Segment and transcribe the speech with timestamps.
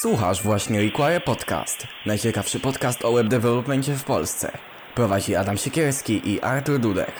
[0.00, 1.86] Słuchasz właśnie Require Podcast.
[2.06, 4.52] Najciekawszy podcast o web developmentie w Polsce.
[4.94, 7.12] Prowadzi Adam Siekierski i Artur Dudek.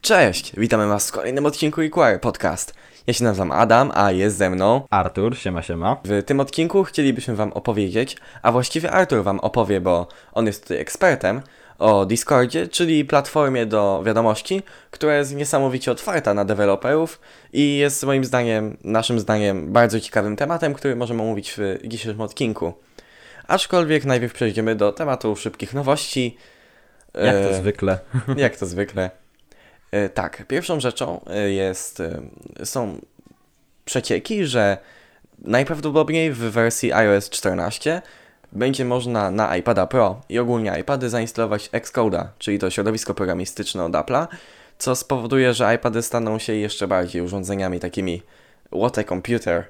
[0.00, 2.74] Cześć, witamy was w kolejnym odcinku Require Podcast.
[3.06, 4.82] Ja się nazywam Adam, a jest ze mną.
[4.90, 5.96] Artur, siema siema.
[6.04, 10.78] W tym odcinku chcielibyśmy wam opowiedzieć, a właściwie Artur wam opowie, bo on jest tutaj
[10.78, 11.42] ekspertem,
[11.78, 17.20] o Discordzie, czyli platformie do wiadomości, która jest niesamowicie otwarta na deweloperów
[17.52, 22.74] i jest moim zdaniem, naszym zdaniem, bardzo ciekawym tematem, który możemy omówić w dzisiejszym odcinku.
[23.48, 26.36] Aczkolwiek najpierw przejdziemy do tematu szybkich nowości.
[27.14, 27.98] Jak to E, zwykle.
[28.36, 29.10] jak to zwykle.
[29.90, 32.02] E, Tak, pierwszą rzeczą e, jest,
[32.64, 33.00] są
[33.84, 34.78] przecieki, że
[35.38, 38.02] najprawdopodobniej w wersji iOS 14
[38.56, 43.92] będzie można na iPada Pro i ogólnie iPady zainstalować Xcode'a, czyli to środowisko programistyczne od
[43.92, 44.26] Apple'a,
[44.78, 48.22] co spowoduje, że iPady staną się jeszcze bardziej urządzeniami takimi
[48.72, 49.64] what a computer,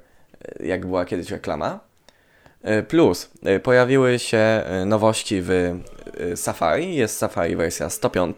[0.61, 1.81] e, jak była kiedyś reklama.
[2.62, 5.75] E, Plus e, pojawiły się nowości w
[6.34, 8.37] Safari, jest Safari wersja 105,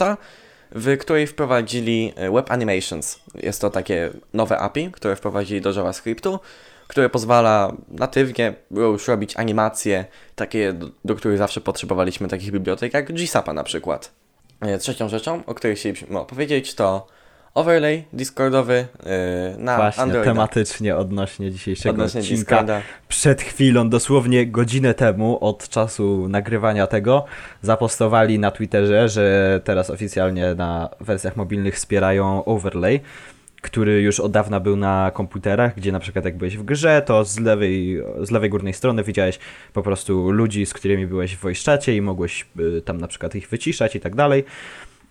[0.73, 3.21] w której wprowadzili Web Animations.
[3.35, 6.41] Jest to takie nowe API, które wprowadzili do JavaScriptu,
[6.89, 13.13] które pozwala natywnie już robić animacje, takie, do, do których zawsze potrzebowaliśmy takich bibliotek jak
[13.13, 14.13] GSAPA na przykład.
[14.61, 17.07] E, Trzecią rzeczą, o której chcielibyśmy opowiedzieć, to
[17.55, 20.31] overlay Discordowy e, na Właśnie, Androida.
[20.31, 22.41] tematycznie odnośnie dzisiejszego Odnośnie odcinka.
[22.57, 22.83] Discorda.
[23.09, 27.25] Przed chwilą, dosłownie godzinę temu, od czasu nagrywania tego,
[27.63, 33.01] zapostowali na Twitterze, że teraz oficjalnie na wersjach mobilnych wspierają overlay,
[33.63, 37.25] który już od dawna był na komputerach, gdzie na przykład jak byłeś w grze, to
[37.25, 39.39] z lewej, z lewej górnej strony widziałeś
[39.73, 42.47] po prostu ludzi, z którymi byłeś w voice i mogłeś
[42.79, 44.45] y, tam na przykład ich wyciszać i tak dalej.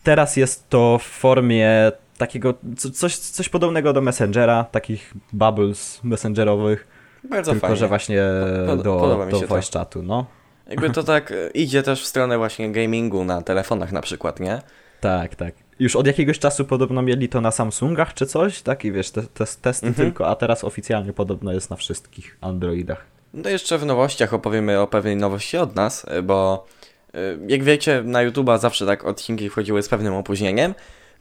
[0.04, 6.88] Teraz jest to w formie takiego, co- coś, coś podobnego do Messengera, takich bubbles messengerowych,
[7.30, 7.78] Bardzo tylko fajnie.
[7.78, 8.22] że właśnie
[8.67, 9.48] Pod- do, do się to.
[9.48, 10.26] voice chatu, no.
[10.70, 14.61] Jakby to tak idzie też w stronę właśnie gamingu na telefonach na przykład, nie?
[15.02, 15.54] Tak, tak.
[15.80, 18.86] Już od jakiegoś czasu podobno mieli to na Samsungach czy coś, tak?
[18.86, 20.05] I wiesz, te, te, testy Mhm.
[20.08, 23.05] tylko, a teraz oficjalnie podobno jest na wszystkich Androidach.
[23.33, 26.66] No jeszcze w nowościach opowiemy o pewnej nowości od nas, e, bo
[27.14, 27.17] e,
[27.48, 30.73] jak wiecie, na YouTube'a zawsze tak odcinki wchodziły z pewnym opóźnieniem.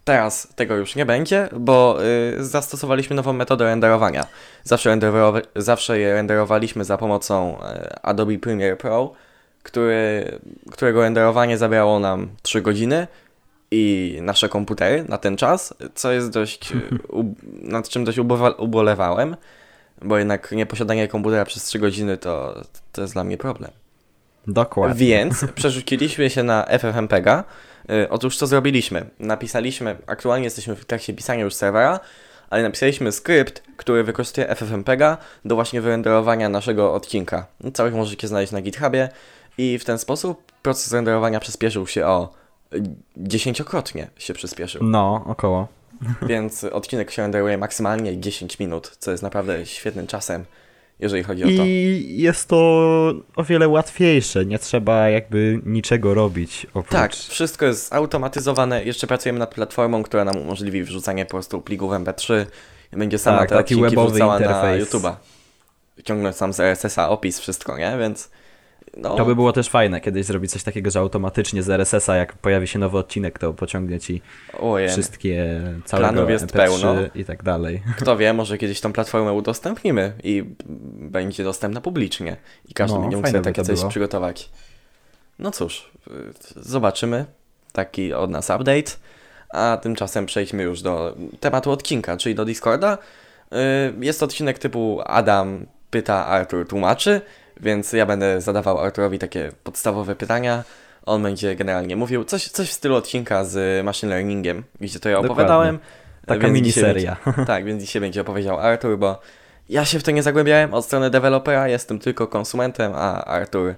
[0.04, 1.98] Teraz tego już nie będzie, bo
[2.38, 4.26] y, zastosowaliśmy nową metodę renderowania.
[4.64, 9.12] Zawsze, renderowa- zawsze je renderowaliśmy za pomocą e, Adobe Premiere Pro,
[9.62, 10.24] który,
[10.72, 13.06] którego renderowanie zabierało nam 3 godziny
[13.76, 16.76] i nasze komputery na ten czas, co jest dość, e,
[17.62, 18.18] nad czym dość
[18.58, 19.36] ubolewałem,
[20.02, 23.70] bo jednak nieposiadanie komputera przez 3 godziny to, to jest dla mnie problem.
[24.46, 24.94] Dokładnie.
[25.06, 27.44] Więc przerzuciliśmy się na FFmpega.
[27.90, 29.06] Y, Otóż co zrobiliśmy?
[29.20, 32.00] Napisaliśmy, aktualnie jesteśmy w trakcie pisania już serwera,
[32.50, 37.46] ale napisaliśmy skrypt, który wykorzystuje FFmpega do właśnie wyrenderowania naszego odcinka.
[37.74, 39.08] Całość możecie znaleźć na GitHubie
[39.58, 42.45] i w ten sposób proces renderowania przyspieszył się o
[43.16, 44.84] dziesięciokrotnie się przyspieszył.
[44.84, 45.68] No, około.
[46.22, 50.44] Więc odcinek się renderuje maksymalnie 10 minut, co jest naprawdę świetnym czasem,
[50.98, 51.52] jeżeli chodzi o to.
[51.52, 52.56] I jest to
[53.36, 56.92] o wiele łatwiejsze, nie trzeba jakby niczego robić oprócz...
[56.92, 58.84] Tak, wszystko jest zautomatyzowane.
[58.84, 62.44] Jeszcze pracujemy nad platformą, która nam umożliwi wrzucanie po prostu plików MP3
[62.92, 64.88] i będzie sama Tak, te taki odcinki webowy wrzucała na interfejs.
[64.88, 65.14] YouTube'a.
[66.04, 67.96] Ciągnąć sam z RSS-a opis, wszystko, nie?
[67.98, 68.30] Więc
[68.96, 72.32] no, To by było też fajne kiedyś zrobić coś takiego, że automatycznie z RSS-a jak
[72.32, 74.22] pojawi się nowy odcinek, to pociągnie ci
[74.88, 76.94] wszystkie całego Planów jest MP3 pełno.
[77.14, 77.82] i tak dalej.
[78.00, 80.44] kto wie, może kiedyś tą platformę udostępnimy i
[81.10, 82.36] będzie dostępna publicznie
[82.68, 83.90] i każdy No, będzie mógł sobie takie coś było.
[83.90, 84.50] przygotować.
[85.38, 86.12] No cóż, y,
[86.56, 87.24] zobaczymy.
[87.72, 88.92] Taki od nas update.
[89.50, 92.98] A tymczasem przejdźmy już do tematu odcinka, czyli do Discorda.
[93.52, 93.56] Y,
[94.00, 97.20] Jest odcinek typu Adam pyta, Artur tłumaczy,
[97.60, 100.64] więc ja będę zadawał Arturowi takie podstawowe pytania.
[101.06, 105.14] On będzie generalnie mówił coś, coś w stylu odcinka z machine learningiem, gdzie to ja
[105.16, 105.32] Dokładnie.
[105.32, 105.78] opowiadałem.
[106.26, 107.16] Taka Więc miniseria.
[107.24, 109.20] będzie- Tak, więc dzisiaj będzie opowiedział Artur, bo
[109.68, 113.74] ja się w to nie zagłębiałem od strony dewelopera, jestem tylko konsumentem, a Artur,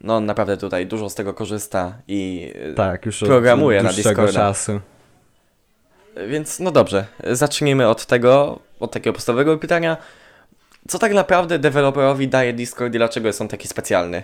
[0.00, 4.32] no on naprawdę tutaj dużo z tego korzysta i Tak, już Programuje od na Discorda.
[4.32, 4.80] czasu.
[6.28, 9.96] Więc no dobrze, zacznijmy od tego, od takiego podstawowego pytania.
[10.90, 14.22] Co tak naprawdę deweloperowi daje Discord i dlaczego jest on taki specjalny?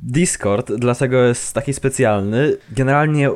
[0.00, 2.56] Discord dlatego jest taki specjalny.
[2.70, 3.30] Generalnie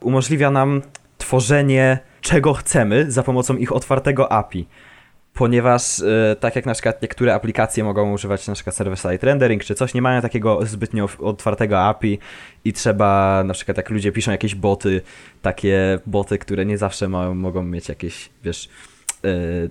[0.00, 0.82] umożliwia nam
[1.18, 4.66] tworzenie czego chcemy za pomocą ich otwartego API.
[5.34, 9.74] Ponieważ e, tak jak na przykład niektóre aplikacje mogą używać na przykład server-side rendering czy
[9.74, 12.18] coś, nie mają takiego zbytnio otwartego API
[12.64, 15.00] i trzeba na przykład jak ludzie piszą jakieś boty,
[15.42, 18.68] takie boty, które nie zawsze ma, mogą mieć jakieś, wiesz,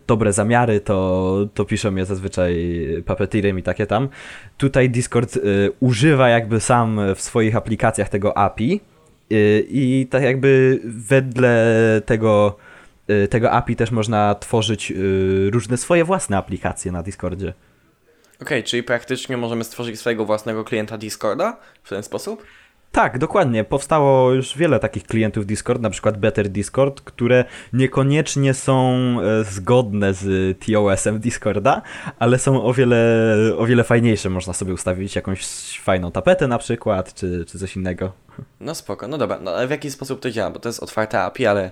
[0.08, 4.10] dobre zamiary, to, to piszą je zazwyczaj Puppeteerem i takie tam.
[4.58, 5.40] Tutaj Discord
[5.80, 8.82] używa jakby sam w swoich aplikacjach tego API
[9.70, 12.58] i tak jakby wedle tego
[13.30, 14.94] tego API też można tworzyć
[15.52, 17.54] różne swoje własne aplikacje na Discordzie.
[18.36, 22.44] Okej, okay, czyli praktycznie możemy stworzyć swojego własnego klienta Discorda w ten sposób?
[22.94, 23.64] Tak, dokładnie.
[23.64, 30.14] Powstało już wiele takich klientów Discord, na przykład Better Discord, które niekoniecznie są e, zgodne
[30.14, 31.82] z TOS-em Discorda,
[32.20, 34.30] ale są o wiele, o wiele fajniejsze.
[34.30, 35.46] Można sobie ustawić jakąś
[35.80, 38.12] fajną tapetę na przykład, czy, czy coś innego.
[38.60, 39.40] No spoko, no dobra.
[39.42, 40.50] No ale w jaki sposób to działa?
[40.50, 41.72] Bo to jest otwarte API, ale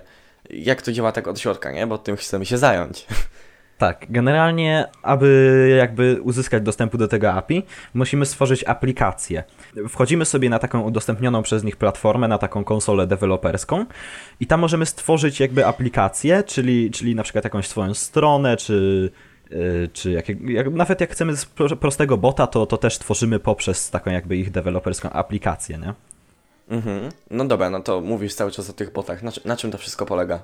[0.50, 1.86] jak to działa tak od środka, nie?
[1.86, 3.06] Bo tym chcemy się zająć.
[3.82, 7.62] Tak, generalnie, aby jakby uzyskać dostępu do tego API,
[7.94, 9.44] musimy stworzyć aplikację.
[9.88, 13.86] Wchodzimy sobie na taką udostępnioną przez nich platformę, na taką konsolę deweloperską
[14.40, 19.10] i tam możemy stworzyć jakby aplikację, czyli, czyli na przykład jakąś swoją stronę, czy,
[19.50, 21.46] yy, czy jak, jak, nawet jak chcemy z
[21.80, 25.94] prostego bota, to, to też tworzymy poprzez taką jakby ich deweloperską aplikację, nie?
[26.68, 27.08] Mhm.
[27.30, 29.22] No dobra, no to mówisz cały czas o tych botach.
[29.22, 30.42] Na, na czym to wszystko polega?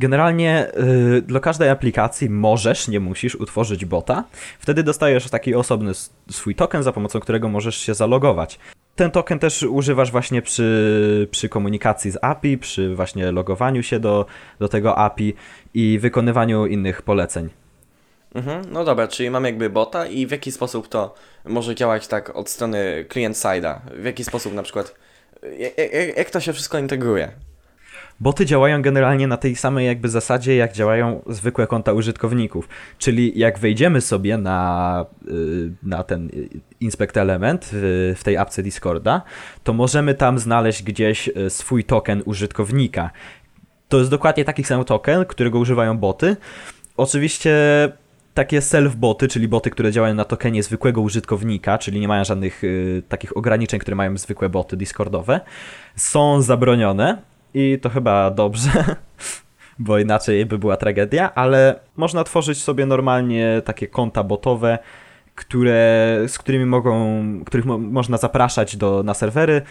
[0.00, 0.72] Generalnie
[1.12, 4.24] yy, dla każdej aplikacji możesz, nie musisz utworzyć bota.
[4.58, 5.92] Wtedy dostajesz taki osobny
[6.30, 8.58] swój token, za pomocą którego możesz się zalogować.
[8.96, 14.26] Ten token też używasz właśnie przy, przy komunikacji z API, przy właśnie logowaniu się do,
[14.58, 15.34] do tego API
[15.74, 17.48] i wykonywaniu innych poleceń.
[18.34, 21.14] Mhm, no dobra, czyli mam jakby bota i w jaki sposób to
[21.44, 23.78] może działać tak od strony client-side'a?
[23.96, 24.94] W jaki sposób na przykład,
[25.58, 25.72] jak,
[26.16, 27.49] jak to się wszystko integruje?
[28.20, 32.68] Boty działają generalnie na tej samej jakby zasadzie, jak działają zwykłe konta użytkowników.
[32.98, 36.30] Czyli jak wejdziemy sobie na, y, na ten
[36.80, 39.22] inspect element w, w tej apce Discorda,
[39.64, 43.10] to możemy tam znaleźć gdzieś y, swój token użytkownika.
[43.88, 46.36] To jest dokładnie taki sam token, którego używają boty.
[46.96, 47.52] Oczywiście
[48.34, 53.02] takie self-boty, czyli boty, które działają na tokenie zwykłego użytkownika, czyli nie mają żadnych y,
[53.08, 55.40] takich ograniczeń, które mają zwykłe boty Discordowe,
[55.96, 58.70] są zabronione i to chyba dobrze,
[59.78, 64.78] bo inaczej by była tragedia, ale można tworzyć sobie normalnie takie konta botowe,
[65.34, 69.62] które, z którymi mogą, których mo można zapraszać do, na serwery,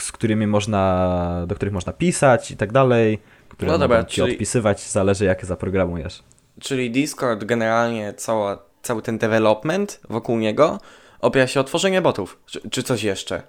[0.00, 4.32] z którymi można, do których można pisać i tak dalej, które no dobra, ci czyli...
[4.32, 6.22] odpisywać, zależy jak zaprogramujesz.
[6.60, 10.78] Czyli Discord generalnie cała, cały ten development wokół niego
[11.20, 13.42] opiera się o tworzenie botów, czy, czy coś jeszcze?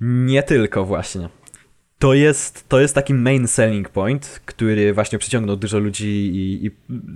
[0.00, 1.28] Nie tylko właśnie
[1.98, 6.70] to jest, to jest taki main selling point, który właśnie przyciągnął dużo ludzi i, i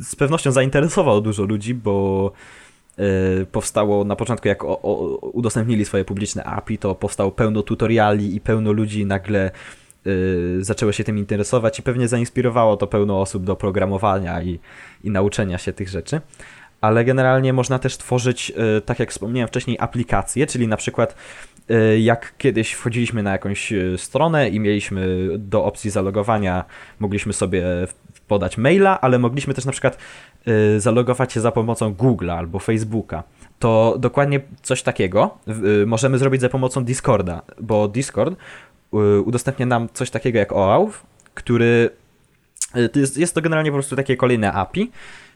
[0.04, 2.32] z pewnością zainteresował dużo ludzi, bo
[2.98, 8.36] y, powstało na początku, jak o, o, udostępnili swoje publiczne API, to powstało pełno tutoriali
[8.36, 9.50] i pełno ludzi nagle
[10.06, 14.58] y, zaczęło się tym interesować i pewnie zainspirowało to pełno osób do programowania i,
[15.04, 16.20] i nauczenia się tych rzeczy
[16.82, 21.14] ale generalnie można też tworzyć, y, tak jak wspomniałem wcześniej, aplikacje, czyli na przykład
[21.70, 26.64] E, jak kiedyś wchodziliśmy na jakąś e, stronę i mieliśmy do opcji zalogowania,
[27.00, 27.64] mogliśmy sobie
[28.28, 29.98] podać maila, ale mogliśmy też na przykład
[30.46, 33.22] e, zalogować się za pomocą Google'a albo Facebooka.
[33.58, 35.38] To dokładnie coś takiego
[35.86, 38.36] możemy zrobić za pomocą Discorda, bo Discord
[39.24, 41.02] udostępnia nam coś takiego jak OAuth,
[41.34, 41.90] który
[43.16, 44.90] jest to generalnie po prostu takie kolejne API,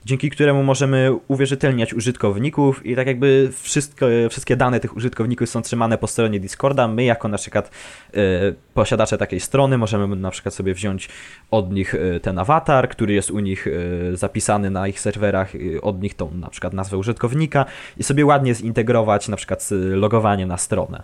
[0.06, 5.98] dzięki któremu możemy uwierzytelniać użytkowników i tak jakby wszystko, wszystkie dane tych użytkowników są trzymane
[5.98, 6.88] po stronie Discorda.
[6.88, 7.70] My jako na przykład
[8.16, 11.08] y, posiadacze takiej strony możemy na przykład sobie wziąć
[11.50, 16.02] od nich y, ten awatar, który jest u nich y, zapisany na ich serwerach, od
[16.02, 17.64] nich tą na przykład nazwę użytkownika
[17.96, 21.02] i sobie ładnie zintegrować na przykład logowanie na stronę.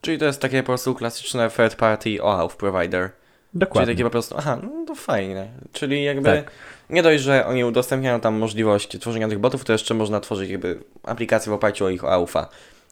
[0.00, 3.10] Czyli to jest takie po prostu klasyczne third party OAuth provider.
[3.54, 3.86] Dokładnie.
[3.86, 5.48] Czyli takie po prostu, aha, no to fajne.
[5.72, 6.50] Czyli jakby tak.
[6.90, 10.78] Nie dość, że oni udostępniają tam możliwość tworzenia tych botów, to jeszcze można tworzyć jakby
[11.02, 12.48] aplikacje w oparciu o ich OAuFa.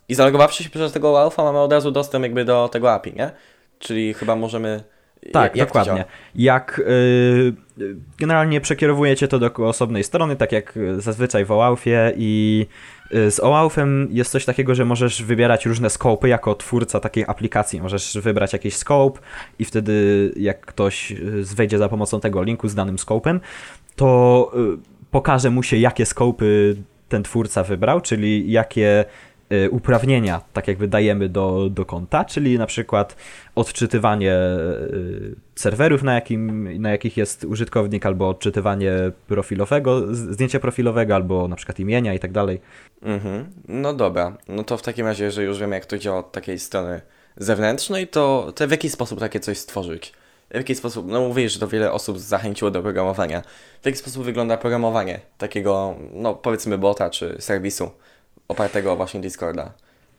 [0.09, 3.31] I zalogowawszy się przez tego OAuFa mamy od razu dostęp jakby do tego API, nie?
[3.79, 4.83] Czyli chyba możemy...
[5.33, 6.05] Tak, jak dokładnie.
[6.35, 6.83] Jak
[7.79, 12.67] yy, generalnie przekierowujecie to do osobnej strony, tak jak zazwyczaj w OAuFie i
[13.15, 17.83] Y, z OAuThem jest coś takiego, że możesz wybierać różne scopy jako twórca takiej aplikacji.
[17.83, 19.21] Możesz wybrać jakiś scope
[19.59, 23.41] i wtedy jak ktoś y, wejdzie za pomocą tego linku z danym scopem,
[23.97, 24.79] to y,
[25.11, 26.77] pokaże mu się, jakie scopy
[27.09, 29.05] ten twórca wybrał, czyli jakie
[29.53, 33.17] Y, uprawnienia, tak jakby dajemy do, do konta, czyli na przykład
[33.55, 38.93] odczytywanie y, serwerów, na, jakim, na jakich jest użytkownik, albo odczytywanie
[39.29, 42.61] profilowego, zdjęcia profilowego, albo na przykład imienia i tak dalej.
[43.03, 43.45] Mhm.
[43.69, 46.59] No dobra, no to w takim razie, że już wiemy jak to działa od takiej
[46.59, 47.01] strony
[47.37, 50.13] zewnętrznej, to, to w jaki sposób takie coś stworzyć?
[50.53, 53.43] W jaki sposób, no mówisz, że to wiele osób zachęciło do programowania.
[53.83, 57.91] W jaki sposób wygląda programowanie takiego, no powiedzmy bota czy serwisu
[58.49, 59.73] opartego właśnie Discorda?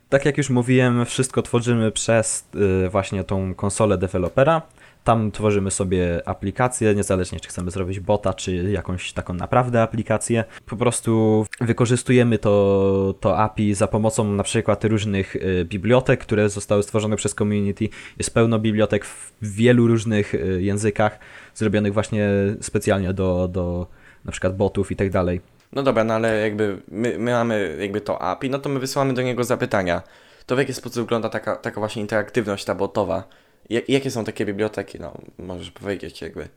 [0.08, 2.44] Tak jak już mówiłem, wszystko tworzymy przez
[2.84, 4.62] y, właśnie tą konsolę dewelopera.
[5.04, 10.44] Tam tworzymy sobie aplikację, niezależnie czy chcemy zrobić bota, czy jakąś taką naprawdę aplikację.
[10.66, 16.82] Po prostu wykorzystujemy to, to API za pomocą na przykład różnych y, bibliotek, które zostały
[16.82, 17.88] stworzone przez community.
[18.18, 21.18] Jest pełno bibliotek w wielu różnych y, językach,
[21.54, 22.28] zrobionych właśnie
[22.60, 23.86] specjalnie do, do
[24.24, 25.40] na przykład botów i tak dalej.
[25.72, 29.14] No dobra, no ale jakby my, my mamy jakby to API, no to my wysyłamy
[29.14, 30.02] do niego zapytania.
[30.46, 33.24] To w jaki sposób wygląda taka, taka właśnie interaktywność ta botowa?
[33.70, 35.00] Jak, jakie są takie biblioteki?
[35.00, 36.48] No, możesz powiedzieć jakby.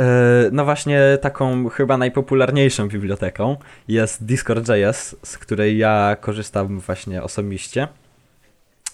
[0.00, 0.04] E,
[0.52, 3.56] no właśnie taką chyba najpopularniejszą biblioteką
[3.88, 7.88] jest Discord.js, z której ja korzystam właśnie osobiście.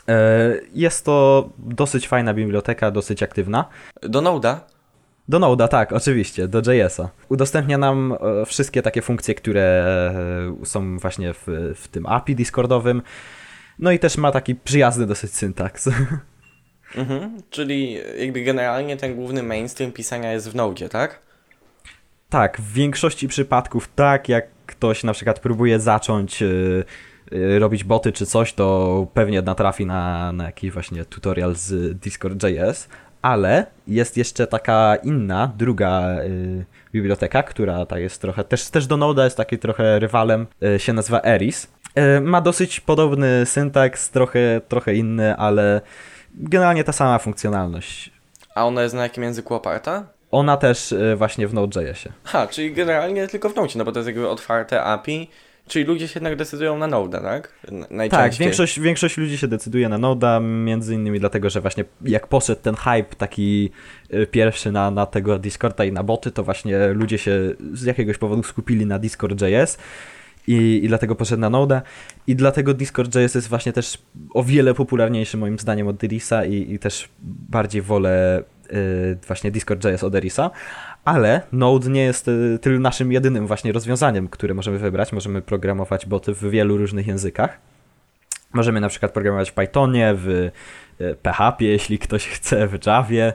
[0.08, 3.64] E, jest to dosyć fajna biblioteka, dosyć aktywna.
[4.02, 4.60] Do Noda?
[5.28, 7.08] Do Noda, tak, oczywiście, do JS-a.
[7.28, 9.84] Udostępnia nam e, wszystkie takie funkcje, które
[10.64, 13.02] są właśnie w, w tym API Discordowym.
[13.78, 15.88] No i też ma taki przyjazny dosyć syntaks.
[16.96, 21.18] Mhm, czyli jakby generalnie ten główny mainstream pisania jest w Node, tak?
[22.28, 26.84] Tak, w większości przypadków tak, jak ktoś na przykład próbuje zacząć yy,
[27.30, 32.88] yy, robić boty czy coś, to pewnie natrafi na, na jakiś właśnie tutorial z Discord.js,
[33.22, 38.96] ale jest jeszcze taka inna, druga yy, biblioteka, która ta jest trochę, też, też do
[38.96, 41.68] Node jest taki trochę rywalem, y, się nazywa Eris.
[42.16, 45.80] Y, ma dosyć podobny syntaks, trochę, trochę inny, ale
[46.40, 48.10] generalnie ta sama funkcjonalność.
[48.54, 50.06] A ona jest na jakim języku oparta?
[50.30, 52.12] Ona też y, właśnie w Node.jsie.
[52.24, 55.28] Ha, czyli generalnie tylko w Node, no bo to jest jakby otwarte API,
[55.68, 57.52] czyli ludzie się jednak decydują na Node, tak?
[57.90, 58.30] Najczęściej.
[58.30, 62.62] Tak, większość, większość ludzi się decyduje na Node'a, między innymi dlatego, że właśnie jak poszedł
[62.62, 63.70] ten hype taki
[64.14, 68.18] y, pierwszy na, na tego Discorda i na boty, to właśnie ludzie się z jakiegoś
[68.18, 69.78] powodu skupili na Discord.js
[70.46, 71.82] i, i dlatego poszedł na Node.
[72.26, 73.98] I dlatego Discord.js jest właśnie też
[74.34, 77.08] o wiele popularniejszy moim zdaniem od Erisa i, i też
[77.48, 78.42] bardziej wolę
[78.72, 80.50] y, właśnie Discord.js od Erisa.
[81.04, 85.12] Ale Node nie jest y, tylko naszym jedynym właśnie rozwiązaniem, które możemy wybrać.
[85.12, 87.58] Możemy programować boty w wielu różnych językach.
[88.52, 93.32] Możemy na przykład programować w Pythonie, w y, PHP, jeśli ktoś chce, w Javie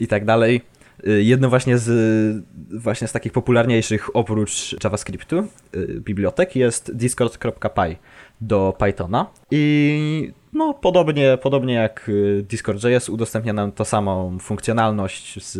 [0.00, 0.62] i tak dalej.
[1.06, 2.44] Y, jedno właśnie z,
[2.82, 5.38] właśnie z takich popularniejszych oprócz JavaScriptu
[5.74, 7.96] y, bibliotek jest discord.py
[8.40, 9.26] do Pythona.
[9.50, 15.58] I no podobnie, podobnie jak y, Discord.js udostępnia nam to samą funkcjonalność z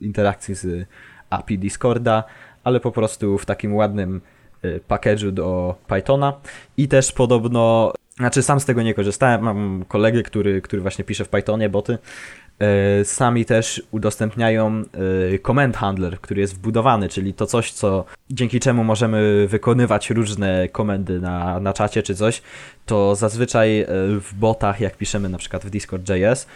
[0.00, 0.88] interakcji z
[1.30, 2.24] API Discorda,
[2.64, 4.20] ale po prostu w takim ładnym
[4.88, 6.40] package'u do Pythona.
[6.76, 11.24] I też podobno znaczy sam z tego nie korzystałem, mam kolegę, który, który właśnie pisze
[11.24, 11.98] w Pythonie boty
[13.04, 14.82] sami też udostępniają
[15.34, 20.68] e, command handler, który jest wbudowany, czyli to coś, co dzięki czemu możemy wykonywać różne
[20.68, 22.42] komendy na, na czacie czy coś,
[22.86, 23.86] to zazwyczaj e,
[24.20, 26.46] w botach, jak piszemy na przykład w Discord.js,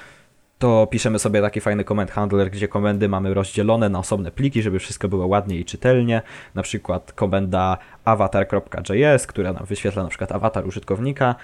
[0.59, 4.79] to piszemy sobie taki fajny command handler, gdzie komendy mamy rozdzielone na osobne pliki, żeby
[4.79, 6.23] wszystko było ładnie i czytelnie.
[6.55, 11.35] Na przykład komenda avatar.js, która nam wyświetla na przykład awatar użytkownika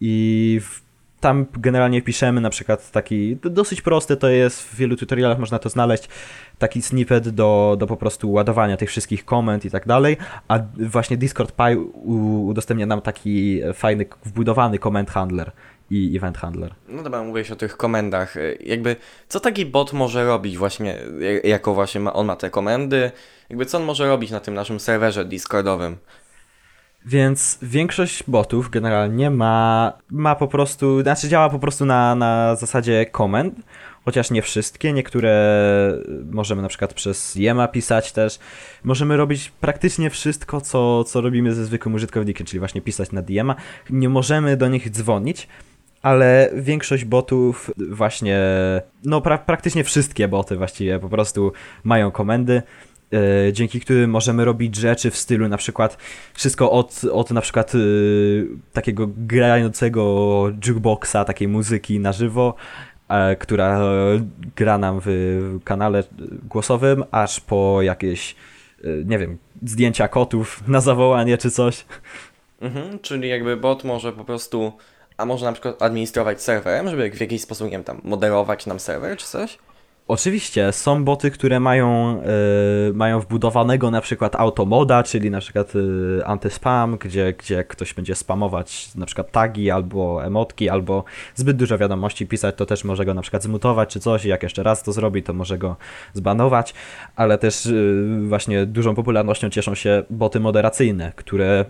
[0.00, 0.85] i w
[1.26, 5.68] tam generalnie piszemy na przykład taki, dosyć prosty to jest, w wielu tutorialach można to
[5.68, 6.08] znaleźć,
[6.58, 10.16] taki snippet do, do po prostu ładowania tych wszystkich komend i tak dalej,
[10.48, 11.78] a właśnie Discord Py
[12.48, 15.52] udostępnia nam taki fajny, wbudowany comment handler
[15.90, 16.74] i event handler.
[16.88, 18.34] No dobra, mówiłeś o tych komendach.
[18.60, 18.96] Jakby,
[19.28, 20.98] co taki bot może robić właśnie,
[21.44, 23.10] jako właśnie ma, on ma te komendy?
[23.50, 25.96] Jakby, co on może robić na tym naszym serwerze Discordowym?
[27.06, 33.06] Więc większość botów generalnie ma, ma po prostu, znaczy działa po prostu na, na zasadzie
[33.06, 33.54] komend,
[34.04, 35.32] chociaż nie wszystkie, niektóre
[36.30, 38.38] możemy na przykład przez Yema pisać też.
[38.84, 43.54] Możemy robić praktycznie wszystko, co, co robimy ze zwykłym użytkownikiem, czyli właśnie pisać na Yema.
[43.90, 45.48] Nie możemy do nich dzwonić,
[46.02, 48.40] ale większość botów właśnie,
[49.04, 51.52] no pra praktycznie wszystkie boty właściwie po prostu
[51.84, 52.62] mają komendy
[53.52, 55.98] dzięki którym możemy robić rzeczy w stylu na przykład
[56.34, 57.78] wszystko od, od na przykład e,
[58.72, 60.02] takiego grającego
[60.66, 62.54] jukeboxa, takiej muzyki na żywo,
[63.08, 63.80] e, która
[64.56, 66.04] gra nam w kanale
[66.48, 68.36] głosowym, aż po jakieś,
[69.04, 71.84] nie wiem, zdjęcia kotów na zawołanie czy coś.
[72.60, 74.72] Mhm, czyli jakby bot może po prostu,
[75.16, 78.80] a może na przykład administrować serwerem, żeby w jakiś sposób, nie wiem, tam moderować nam
[78.80, 79.58] serwer czy coś?
[80.08, 82.20] Oczywiście, są boty, które mają,
[82.90, 88.14] y, mają wbudowanego na przykład automoda, czyli na przykład y, antyspam, gdzie, gdzie ktoś będzie
[88.14, 93.14] spamować na przykład tagi albo emotki, albo zbyt dużo wiadomości pisać, to też może go
[93.14, 95.76] na przykład zmutować czy coś i jak jeszcze raz to zrobi, to może go
[96.12, 96.74] zbanować,
[97.16, 101.64] ale też y, właśnie dużą popularnością cieszą się boty moderacyjne, które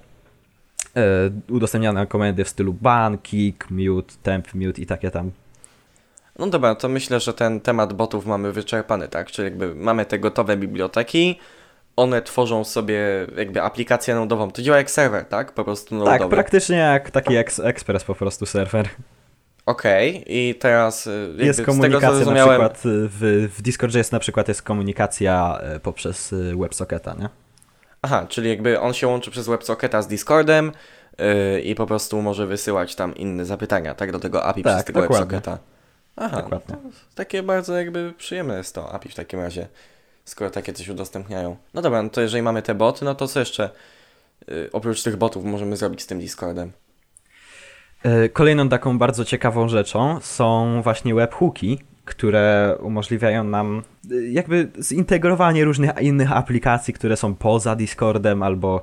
[1.50, 5.31] udostępniane komendy w stylu ban, kick, mute, temp, mute i takie tam
[6.38, 9.31] no dobra, to myślę, że ten temat botów mamy wyczerpany, tak?
[9.31, 11.38] Czyli jakby mamy te gotowe biblioteki,
[11.97, 14.50] one tworzą sobie jakby aplikację nodową.
[14.50, 15.52] To działa jak serwer, tak?
[15.52, 16.19] Po prostu nodowy.
[16.19, 18.88] Tak, praktycznie jak taki ex Express po prostu serwer.
[19.66, 20.23] Okej, okay.
[20.26, 22.62] i teraz y, jest komunikacja tego, zrozumiałem...
[22.62, 27.28] na przykład y, w, w Discordzie jest na przykład jest komunikacja y, poprzez WebSocketa, nie?
[28.02, 30.73] Aha, czyli jakby on się łączy przez WebSocketa z Discordem
[31.19, 34.12] yy, i po prostu może wysyłać tam inne zapytania, tak?
[34.12, 35.26] Do tego API tak, przez tego dokładnie.
[35.26, 35.75] WebSocketa.
[36.16, 36.76] Aha, Dokładnie.
[37.14, 39.68] takie bardzo jakby przyjemne jest to API w takim razie,
[40.25, 41.56] skoro takie coś udostępniają.
[41.75, 43.70] No dobra, no to jeżeli mamy te boty, no to co jeszcze
[44.49, 46.73] yy, oprócz tych botów możemy zrobić z tym Discordem?
[48.02, 55.64] E, kolejną taką bardzo ciekawą rzeczą są właśnie webhooki, które umożliwiają nam y, jakby zintegrowanie
[55.64, 58.82] różnych innych aplikacji, które są poza Discordem albo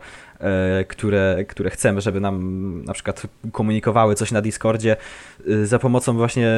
[0.87, 4.95] które, które chcemy, żeby nam na przykład komunikowały coś na Discordzie
[5.47, 6.51] y, za pomocą właśnie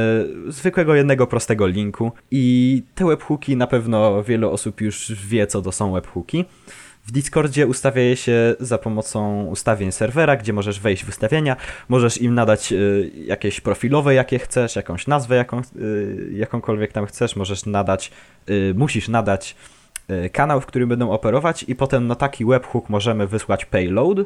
[0.48, 2.12] zwykłego jednego prostego linku.
[2.32, 6.46] I te webhooki na pewno wiele osób już wie, co to są webhooki.
[7.06, 11.56] W Discordzie ustawia się za pomocą ustawień serwera, gdzie możesz wejść w ustawienia,
[11.90, 15.62] możesz im nadać y, jakieś profilowe, jakie chcesz, jakąś nazwę, jaką,
[16.32, 18.12] jakąkolwiek tam chcesz, możesz nadać,
[18.74, 19.56] musisz nadać
[20.32, 24.18] kanał, w którym będą operować i potem na taki webhook możemy wysłać payload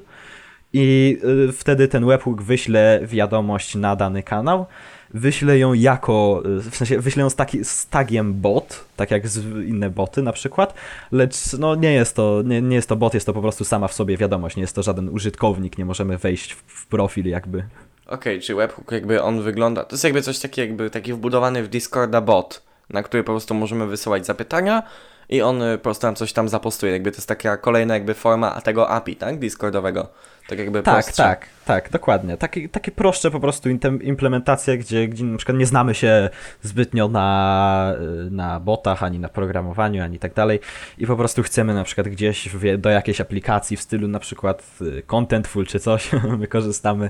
[0.73, 1.17] i
[1.49, 4.65] y, wtedy ten webhook wyśle wiadomość na dany kanał
[5.13, 9.23] wyślę ją jako, w sensie wyślę ją z, taki, z tagiem bot, tak jak
[9.65, 10.73] inne boty na przykład,
[11.11, 13.87] lecz no nie jest to, nie, nie jest to bot, jest to po prostu sama
[13.87, 17.57] w sobie wiadomość, nie jest to żaden użytkownik, nie możemy wejść w, w profil jakby.
[17.57, 21.63] Okej, okay, czy webhook jakby on wygląda, to jest jakby coś takiego jakby taki wbudowany
[21.63, 24.83] w Discorda bot, na który po prostu możemy wysyłać zapytania
[25.29, 28.61] i on po prostu nam coś tam zapostuje, jakby to jest taka kolejna jakby forma
[28.61, 30.07] tego API, tak, Discordowego.
[30.47, 31.23] Tak jakby Tak, prostsze.
[31.23, 32.37] tak, tak, dokładnie.
[32.37, 33.69] Takie, takie prostsze po prostu
[34.01, 36.29] implementacje, gdzie, gdzie na przykład nie znamy się
[36.61, 37.93] zbytnio na,
[38.31, 40.59] na botach, ani na programowaniu, ani tak dalej
[40.97, 45.03] i po prostu chcemy na przykład gdzieś do jakiejś aplikacji w stylu na przykład y,
[45.07, 47.09] Contentful czy coś, my korzystamy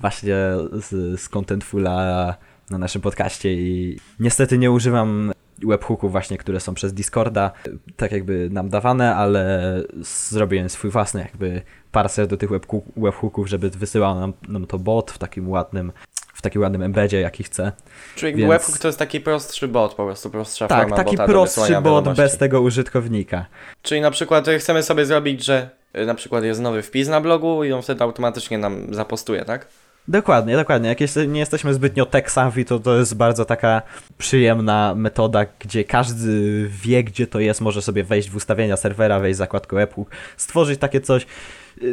[0.00, 0.36] właśnie
[0.72, 2.34] z, z Contentfula
[2.70, 5.32] na naszym podcaście i niestety nie używam
[5.66, 7.50] webhooków właśnie, które są przez Discorda,
[7.96, 9.82] tak jakby nam dawane, ale
[10.30, 12.50] zrobiłem swój własny jakby parser do tych
[12.96, 15.92] webhooków, żeby wysyłał nam, nam to bot w takim ładnym
[16.38, 17.72] w takim ładnym embedzie, jaki chce.
[18.14, 18.50] Czyli Więc...
[18.50, 22.14] webhook to jest taki prostszy bot, po prostu prostsza tak, forma taki bota prostszy bot
[22.14, 23.46] bez tego użytkownika.
[23.82, 27.64] Czyli na przykład chcemy sobie zrobić, że y, na przykład jest nowy wpis na blogu
[27.64, 29.66] i on wtedy automatycznie nam zapostuje, tak?
[30.08, 30.88] Dokładnie, dokładnie.
[30.88, 33.82] Jak nie jesteśmy zbytnio tech savvy, to to jest bardzo taka
[34.18, 39.36] przyjemna metoda, gdzie każdy wie, gdzie to jest, może sobie wejść w ustawienia serwera, wejść
[39.36, 41.26] w zakładkę webhook, stworzyć takie coś,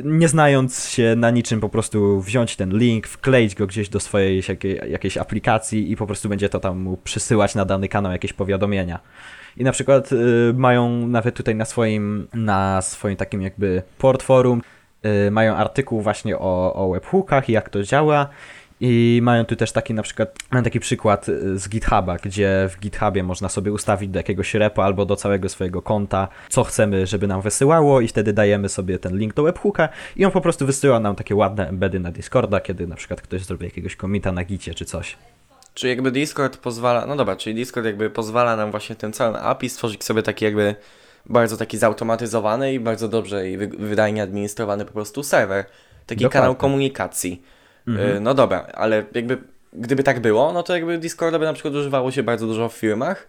[0.04, 4.44] nie znając się na niczym, po prostu wziąć ten link, wkleić go gdzieś do swojej
[4.50, 8.34] jakiej, jakiejś aplikacji i po prostu będzie to tam mu przysyłać na dany kanał jakieś
[8.34, 9.00] powiadomienia.
[9.58, 14.62] I na przykład y, mają nawet tutaj na swoim, na swoim takim jakby port forum
[14.62, 14.85] Y,
[15.32, 18.30] mają artykuł właśnie o, o webhookach i jak to działa.
[18.80, 22.80] I mają tu też taki na przykład, mam taki przykład y, z GitHuba, gdzie w
[22.80, 27.28] GitHubie można sobie ustawić do jakiegoś repo albo do całego swojego konta, co chcemy, żeby
[27.28, 31.00] nam wysyłało i wtedy dajemy sobie ten link do webhooka i on po prostu wysyła
[31.00, 34.74] nam takie ładne embedy na Discorda, kiedy na przykład ktoś zrobi jakiegoś komita na gicie
[34.74, 35.18] czy coś.
[35.74, 39.70] Czy jakby Discord pozwala, no dobra, czyli Discord jakby pozwala nam właśnie ten cały API
[39.70, 40.76] stworzyć sobie taki jakby
[41.26, 45.66] bardzo taki zautomatyzowany i bardzo dobrze i wydajnie administrowany po prostu serwer.
[46.06, 46.42] Taki Dokładnie.
[46.42, 47.42] kanał komunikacji.
[47.88, 48.18] Mhm.
[48.18, 49.38] Y, no dobra, ale jakby
[49.74, 52.74] gdyby tak było, no to jakby Discorda by na przykład używało się bardzo dużo w
[52.74, 53.28] firmach,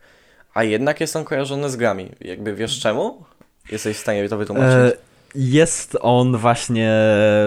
[0.54, 2.10] a jednak jest on kojarzony z grami.
[2.20, 3.24] Jakby wiesz czemu?
[3.70, 4.94] Jesteś w stanie to wytłumaczyć?
[4.94, 4.96] E,
[5.34, 6.92] jest on właśnie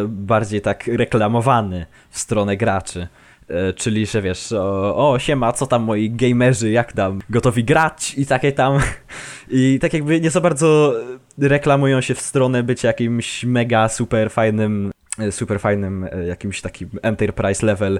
[0.08, 3.08] bardziej tak reklamowany w stronę graczy.
[3.50, 8.14] E, czyli, że wiesz, o, o siema, co tam moi gamerzy, jak tam, gotowi grać
[8.18, 8.80] i takie tam.
[9.52, 10.94] I tak jakby nie za bardzo
[11.38, 16.90] reklamują się w stronę bycia jakimś mega super fajnym e, super fajnym e, jakimś takim
[17.02, 18.00] enterprise level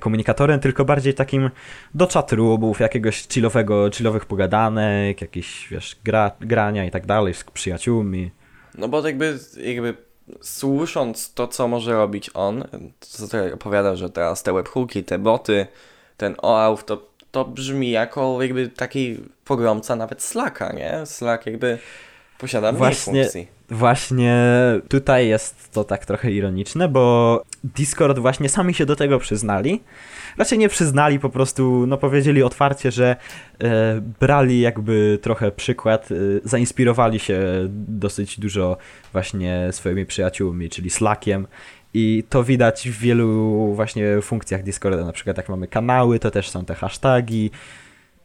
[0.00, 1.50] komunikatorem, tylko bardziej takim
[1.94, 8.30] do chatroomów, jakiegoś chillowego, chillowych pogadanek, jakieś, wiesz, gra, grania i tak dalej z przyjaciółmi.
[8.78, 9.94] No bo jakby, jakby
[10.40, 12.64] słysząc to, co może robić on,
[13.00, 15.66] co tutaj opowiada, że teraz te webhooki, te boty,
[16.16, 21.00] ten OAuth, to to brzmi jako jakby taki pogromca nawet Slacka, nie?
[21.06, 21.78] Slack jakby
[22.38, 23.48] posiada mniej Właśnie- funkcji.
[23.70, 24.36] Właśnie
[24.88, 29.82] tutaj jest to tak trochę ironiczne, bo Discord właśnie sami się do tego przyznali.
[30.38, 33.16] Raczej nie przyznali, po prostu no, powiedzieli otwarcie, że
[33.60, 37.40] e, brali jakby trochę przykład, e, zainspirowali się
[37.88, 38.76] dosyć dużo
[39.12, 41.46] właśnie swoimi przyjaciółmi, czyli Slackiem.
[41.94, 46.50] I to widać w wielu właśnie funkcjach Discorda, na przykład jak mamy kanały, to też
[46.50, 47.50] są te hasztagi,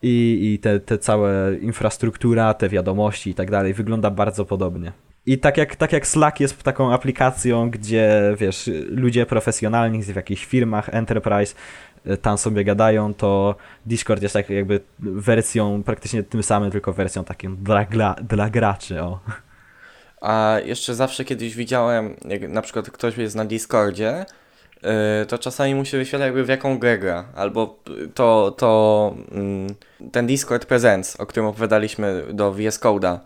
[0.02, 4.92] i, i te, te całe infrastruktura, te wiadomości i tak dalej wygląda bardzo podobnie.
[5.26, 10.46] I tak jak, tak jak Slack jest taką aplikacją, gdzie wiesz, ludzie profesjonalni w jakichś
[10.46, 11.56] firmach, enterprise,
[12.08, 13.56] y, tam sobie gadają, to
[13.86, 19.02] Discord jest tak jakby wersją praktycznie tym samym, tylko wersją taką dla, dla, graczy.
[19.02, 19.20] O.
[20.22, 24.26] A jeszcze zawsze kiedyś widziałem, jak na przykład ktoś jest na Discordzie,
[24.84, 24.90] yy,
[25.28, 27.26] to czasami mu się wyświetla jakby w jaką grę gra.
[27.36, 27.80] Albo
[28.14, 29.68] to, to mm,
[30.12, 33.20] ten Discord Presents, o którym opowiadaliśmy do VS Code'a.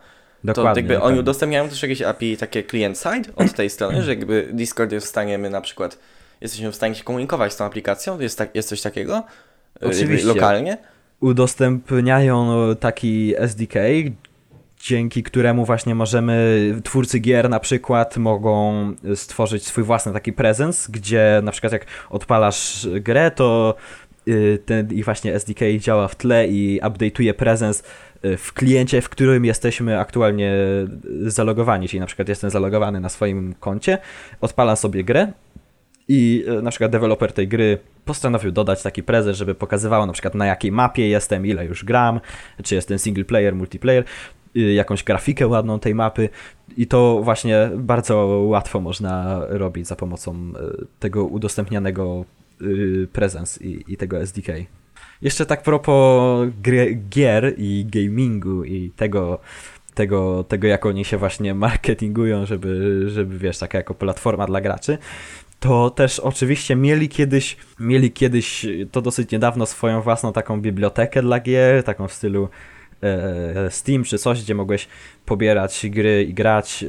[0.54, 1.20] To jakby oni dokładnie.
[1.20, 5.38] udostępniają też jakieś API takie client-side od tej strony, że jakby Discord jest w stanie,
[5.38, 6.00] my na przykład
[6.42, 9.24] jesteśmy w stanie się komunikować z tą aplikacją, jest, tak, jest coś takiego?
[9.82, 10.28] Jakby Oczywiście.
[10.28, 10.78] Lokalnie?
[11.20, 13.80] udostępniają taki SDK,
[14.84, 18.74] dzięki któremu właśnie możemy, twórcy gier na przykład mogą
[19.16, 23.76] stworzyć swój własny taki prezens, gdzie na przykład jak odpalasz grę, to
[24.66, 27.84] ten ich właśnie SDK działa w tle i update'uje prezens
[28.26, 30.54] y, w kliencie, w którym jesteśmy aktualnie
[31.22, 33.98] zalogowani, czyli na przykład jestem zalogowany na swoim koncie,
[34.42, 35.34] odpalam sobie grę,
[36.08, 40.46] i na przykład deweloper tej gry postanowił dodać taki prezent, żeby pokazywało na przykład na
[40.46, 42.20] jakiej mapie jestem, ile już gram,
[42.64, 44.04] czy jestem single player, multiplayer,
[44.58, 46.30] y, jakąś grafikę ładną tej mapy.
[46.78, 50.54] I to właśnie bardzo łatwo można robić za pomocą
[51.00, 52.26] tego udostępnianego
[52.62, 54.48] y, prezens i, i tego SDK.
[55.22, 56.48] Jeszcze tak propos
[57.10, 59.40] gier i gamingu i tego,
[59.94, 64.98] tego, tego jak oni się właśnie marketingują, żeby, żeby wiesz, taka jako platforma dla graczy,
[65.64, 71.40] to też oczywiście mieli kiedyś, mieli kiedyś, to dosyć niedawno, swoją własną taką bibliotekę dla
[71.40, 72.50] gier, taką w stylu
[73.04, 74.88] e, Steam czy coś, gdzie mogłeś
[75.26, 76.84] pobierać gry i grać.
[76.84, 76.88] E,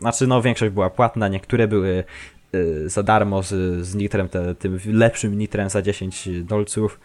[0.00, 2.04] znaczy, no większość była płatna, niektóre były
[2.86, 7.00] za darmo z, z nitrem, te, tym lepszym nitrem za 10 dolców.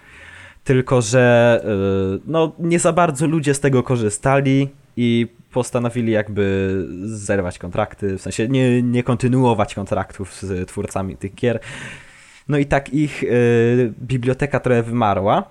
[0.63, 7.57] Tylko, że e, no, nie za bardzo ludzie z tego korzystali i postanowili jakby zerwać
[7.57, 11.59] kontrakty, w sensie nie, nie kontynuować kontraktów z twórcami tych gier.
[12.47, 15.43] No i tak ich y, biblioteka trochę wymarła,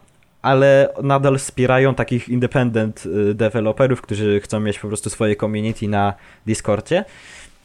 [0.42, 6.14] ale nadal wspierają takich independent y, deweloperów, którzy chcą mieć po prostu swoje community na
[6.46, 7.04] Discordzie,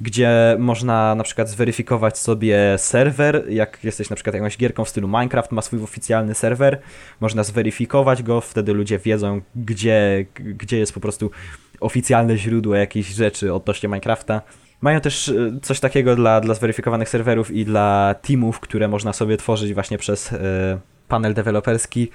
[0.01, 5.08] gdzie można na przykład zweryfikować sobie serwer, jak jesteś na przykład jakąś gierką w stylu
[5.08, 6.79] Minecraft, ma swój oficjalny serwer,
[7.19, 11.32] można zweryfikować go, wtedy ludzie wiedzą, gdzie, gdzie jest po prostu
[11.79, 14.41] oficjalne źródło jakichś rzeczy odnośnie Minecrafta.
[14.82, 19.38] Mają też e, coś takiego dla, dla zweryfikowanych serwerów i dla teamów, które można sobie
[19.38, 22.10] tworzyć właśnie przez e, panel deweloperski.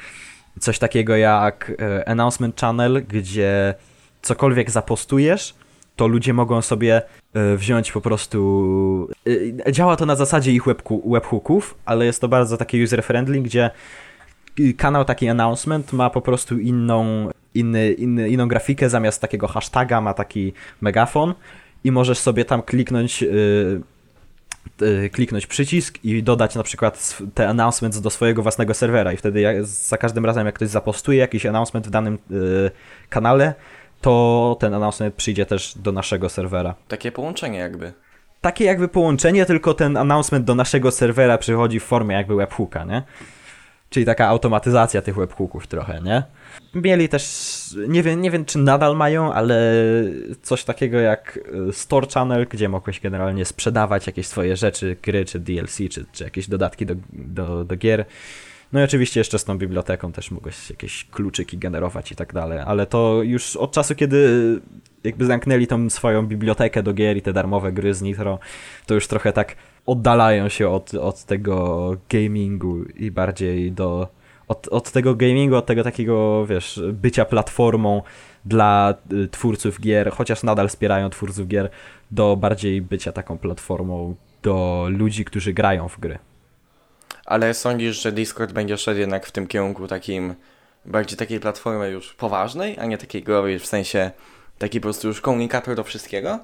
[0.61, 3.75] Coś takiego jak e, Announcement Channel, gdzie
[4.23, 5.55] cokolwiek zapostujesz,
[5.99, 7.03] to ludzie mogą sobie
[7.35, 9.09] e, wziąć po prostu.
[9.67, 10.63] e, Działa to na zasadzie ich
[11.05, 13.71] webhooków, ale jest to bardzo takie user-friendly, gdzie
[14.77, 20.15] kanał taki announcement ma po prostu inną, inny, inny, inną grafikę, zamiast takiego hashtaga ma
[20.15, 21.35] taki megafon
[21.85, 23.81] i możesz sobie tam kliknąć yy,
[25.13, 29.97] kliknąć przycisk i dodać na przykład te announcements do swojego własnego serwera i wtedy za
[29.97, 32.19] każdym razem jak ktoś zapostuje jakiś announcement w danym
[33.09, 33.55] kanale,
[34.01, 37.93] to ten announcement przyjdzie też do naszego serwera Takie połączenie jakby.
[38.41, 43.03] takie jakby połączenie, tylko ten announcement do naszego serwera przychodzi w formie jakby webhooka, nie?
[43.91, 46.23] Czyli taka automatyzacja tych webhooków trochę, nie?
[46.75, 47.25] Mieli też,
[47.89, 49.75] nie wiem, nie wiem czy nadal mają, ale
[50.43, 55.39] coś takiego jak y, Store Channel, gdzie mogłeś generalnie sprzedawać jakieś swoje rzeczy, gry, czy
[55.39, 58.05] DLC, czy, czy jakieś dodatki do, do, do gier.
[58.73, 62.59] No i oczywiście jeszcze z tą biblioteką też mogłeś jakieś kluczyki generować i tak dalej,
[62.67, 64.61] ale to już od czasu, kiedy
[65.05, 68.39] jakby zamknęli tą swoją bibliotekę do gier i te darmowe gry z Nitro,
[68.87, 74.09] to już trochę tak oddalają się od, od tego gamingu i bardziej do
[74.49, 78.03] od, od tego gamingu, od tego takiego, wiesz, bycia platformą
[78.45, 81.71] dla y, twórców gier, chociaż nadal wspierają twórców gier,
[82.11, 86.19] do bardziej bycia taką platformą do ludzi, którzy grają w gry.
[87.29, 90.35] Ale sądzisz, że Discord będzie szedł jednak w tym kierunku takim,
[90.85, 94.11] bardziej takiej platformy już poważnej, a nie takiej growej, w sensie
[94.59, 96.41] taki po prostu już komunikator do wszystkiego?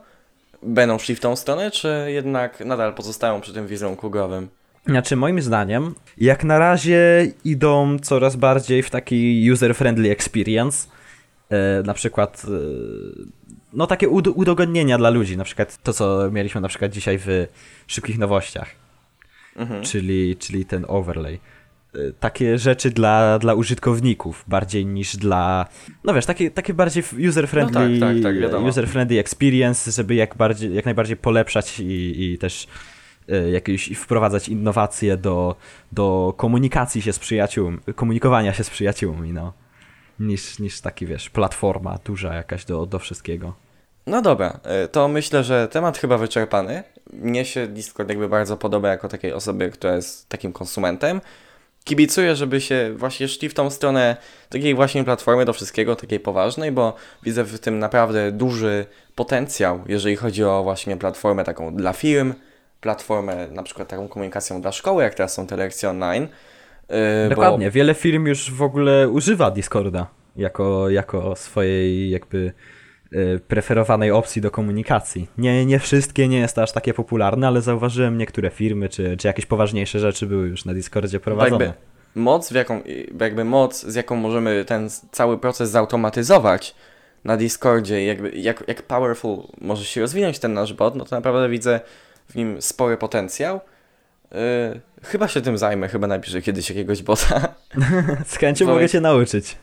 [0.63, 4.49] Będą szli w tą stronę, czy jednak nadal pozostają przy tym wizerunku growym?
[4.87, 10.89] Znaczy, moim zdaniem, jak na razie idą coraz bardziej w taki user-friendly experience.
[11.51, 12.51] E, na przykład, e,
[13.73, 15.37] no takie ud udogodnienia dla ludzi.
[15.37, 17.47] Na przykład to, co mieliśmy na przykład dzisiaj w
[17.87, 18.84] szybkich nowościach,
[19.57, 19.83] Mhm.
[19.83, 21.41] czyli, czyli ten overlay.
[21.95, 25.67] E, takie rzeczy dla, dla użytkowników bardziej niż dla.
[26.05, 30.75] No wiesz, takie, takie bardziej user-friendly No tak, tak, tak, user-friendly experience, żeby jak, bardziej,
[30.75, 32.67] jak najbardziej polepszać i, i też
[33.29, 35.57] e, jakieś wprowadzać innowacje do,
[35.93, 39.53] do komunikacji się z przyjaciółmi, komunikowania się z przyjaciółmi, no.
[40.21, 43.64] Niż, niż taki, wiesz, platforma duża jakaś do, do wszystkiego.
[44.07, 46.83] No dobra, y, to myślę, że temat chyba wyczerpany.
[47.13, 51.21] Mnie się Discord jakby bardzo podoba jako takiej osoby, która jest takim konsumentem.
[51.85, 54.17] Kibicuję, żeby się właśnie szli w tą stronę
[54.51, 60.17] takiej właśnie platformy do wszystkiego, takiej poważnej, bo widzę w tym naprawdę duży potencjał, jeżeli
[60.17, 62.35] chodzi o właśnie platformę taką dla firm,
[62.81, 66.23] platformę na przykład taką komunikacją dla szkoły, jak teraz są te lekcje online.
[66.25, 66.29] Y,
[67.25, 72.84] bo- Dokładnie, wiele firm już w ogóle używa Discorda jako, jako swojej jakby e,
[73.49, 75.29] preferowanej opcji do komunikacji.
[75.39, 79.27] Nie, nie wszystkie nie jest to aż takie popularne, ale zauważyłem niektóre firmy, czy, czy
[79.27, 81.65] jakieś poważniejsze rzeczy były już na Discordzie prowadzone.
[81.65, 81.81] jakby
[82.15, 82.83] moc, w jaką,
[83.21, 86.75] jakby moc, z jaką możemy ten cały proces zautomatyzować
[87.25, 91.49] na Discordzie, jakby jak, jak powerful może się rozwinąć ten nasz bot, no to naprawdę
[91.49, 91.81] widzę
[92.29, 93.61] w nim spory potencjał.
[94.35, 97.55] Yy, chyba się tym zajmę, chyba napiszę kiedyś jakiegoś bota.
[98.27, 99.57] Z chęcią mogę cię nauczyć.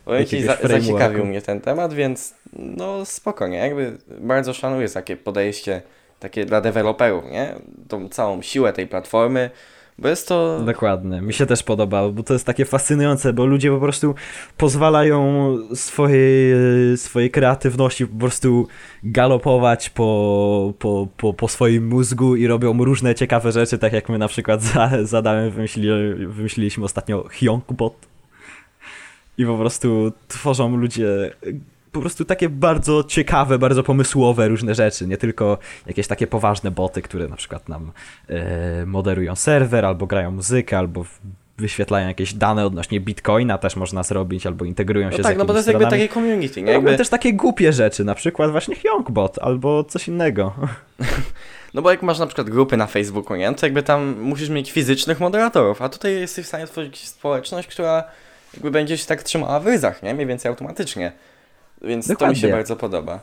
[0.45, 0.85] Za, frameworku.
[0.85, 5.81] zaciekawił mnie ten temat, więc no spokojnie, jakby bardzo szanuję takie podejście
[6.21, 7.55] takie dla deweloperów, nie?
[7.87, 9.49] Tą całą siłę tej platformy,
[10.01, 10.59] bo jest to...
[10.65, 14.15] Dokładnie, mi się też podoba, bo to jest takie fascynujące, bo ludzie po prostu
[14.57, 16.53] pozwalają swojej,
[16.97, 18.67] swojej kreatywności po prostu
[19.03, 24.17] galopować po, po, po, po swoim mózgu i robią różne ciekawe rzeczy, tak jak my
[24.17, 25.89] na przykład za, z Adamem wymyślili,
[26.27, 27.93] wymyśliliśmy ostatnio Hyonkbot
[29.37, 31.31] i po prostu tworzą ludzie
[31.91, 37.01] po prostu takie bardzo ciekawe, bardzo pomysłowe różne rzeczy, nie tylko jakieś takie poważne boty,
[37.01, 37.91] które na przykład nam
[38.29, 41.05] e, moderują serwer, albo grają muzykę, albo
[41.57, 45.45] wyświetlają jakieś dane odnośnie Bitcoina też można zrobić, albo integrują się No z tak, no
[45.45, 46.03] bo to jest jakby stronami.
[46.03, 46.73] takie community, nie?
[46.73, 50.53] Robią Jakby, też takie głupie rzeczy, na przykład właśnie Hyonkbot, albo coś innego.
[51.73, 53.53] no bo jak masz na przykład grupy na Facebooku, nie?
[53.53, 58.03] To jakby tam musisz mieć fizycznych moderatorów, a tutaj jesteś w stanie stworzyć społeczność, która
[58.53, 60.13] jakby będzie się tak trzymała w ryzach, nie?
[60.13, 61.11] Mniej więcej automatycznie.
[61.81, 62.51] Więc to mi się Dokładnie.
[62.51, 63.19] bardzo podoba.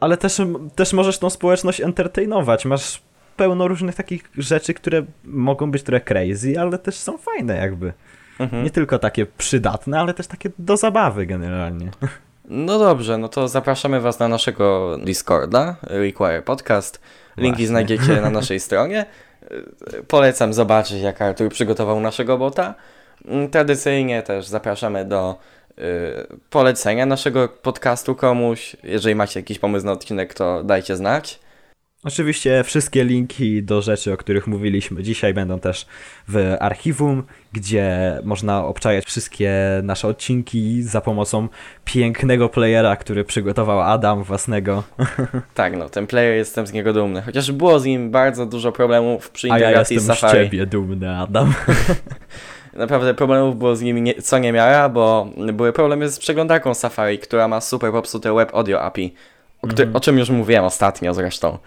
[0.00, 0.40] Ale też,
[0.74, 3.02] też możesz tą społeczność entertainować, masz
[3.36, 7.92] pełno różnych takich rzeczy, które mogą być trochę crazy, ale też są fajne jakby.
[8.38, 8.64] Mhm.
[8.64, 11.90] Nie tylko takie przydatne, ale też takie do zabawy generalnie.
[12.44, 17.00] No dobrze, no to zapraszamy Was na naszego Discorda, Require Podcast.
[17.36, 17.66] Linki Właśnie.
[17.66, 19.06] znajdziecie na naszej stronie.
[20.08, 22.74] Polecam zobaczyć, jak Artur przygotował naszego bota.
[23.50, 25.38] Tradycyjnie też zapraszamy do
[26.50, 28.76] polecenia naszego podcastu komuś.
[28.82, 31.40] Jeżeli macie jakiś pomysł na odcinek, to dajcie znać.
[32.04, 35.86] Oczywiście wszystkie linki do rzeczy, o których mówiliśmy dzisiaj będą też
[36.28, 41.48] w archiwum, gdzie można obczajać wszystkie nasze odcinki za pomocą
[41.84, 44.82] pięknego playera, który przygotował Adam własnego,
[45.54, 47.22] Tak, no, ten player jestem z niego dumny.
[47.22, 51.16] Chociaż było z nim bardzo dużo problemów przy a ja integracji jestem z ciebie dumny,
[51.16, 51.54] Adam.
[52.74, 57.18] Naprawdę problemów było z nimi nie, co nie miara, bo były problemy z przeglądarką Safari,
[57.18, 59.14] która ma super popsute web audio API,
[59.62, 59.96] o, któ- Mhm.
[59.96, 61.58] o czym już mówiłem ostatnio zresztą.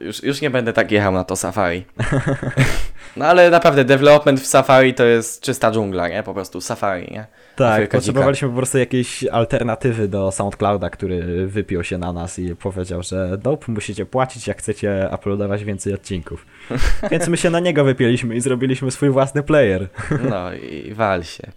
[0.00, 1.84] Już, już nie będę tak jechał na to Safari.
[3.16, 6.22] no ale naprawdę development w Safari to jest czysta dżungla, nie?
[6.22, 7.26] Po prostu Safari, nie?
[7.56, 13.02] Tak, potrzebowaliśmy po prostu jakiejś alternatywy do SoundClouda, który wypiął się na nas i powiedział,
[13.02, 16.46] że nope, musicie płacić, jak chcecie uploadować więcej odcinków.
[17.10, 19.88] Więc my się na niego wypięliśmy i zrobiliśmy swój własny player.
[20.30, 21.48] No i wal się.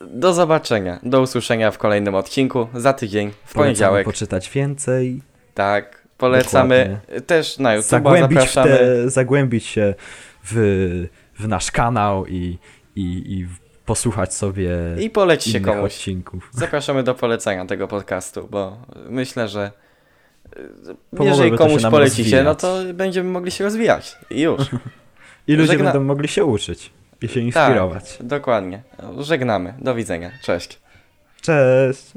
[0.00, 4.04] Do zobaczenia, do usłyszenia w kolejnym odcinku za tydzień, w Polecamy poniedziałek.
[4.04, 5.22] poczytać więcej,
[5.54, 8.76] Tak, polecamy też na YouTube, zagłębić, zapraszamy.
[8.78, 9.94] te, zagłębić się
[10.44, 11.06] w,
[11.38, 12.58] w nasz kanał i,
[12.96, 13.46] i, i
[13.86, 15.92] posłuchać sobie I polećcie innych komuś.
[15.94, 16.48] odcinków.
[16.52, 18.76] Zapraszamy do polecenia tego podcastu, bo
[19.08, 19.72] myślę, że
[20.56, 20.68] y,
[21.10, 22.88] Pomoże jeżeli się komuś polecicie, no rozwijać.
[22.88, 24.16] to będziemy mogli się rozwijać.
[24.30, 24.60] I już.
[25.48, 26.90] I ludzie Żegna- będą mogli się uczyć
[27.22, 28.16] i się inspirować.
[28.16, 28.82] Tak, dokładnie.
[29.18, 29.74] Żegnamy.
[29.78, 30.30] Do widzenia.
[30.42, 30.78] Cześć.
[31.42, 32.12] Cześć!